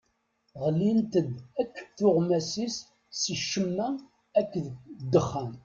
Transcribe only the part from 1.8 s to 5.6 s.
tuɣmas-is si ccemma akked ddexxan.